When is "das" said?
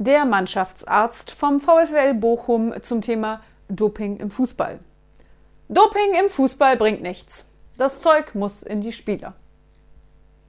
7.76-8.00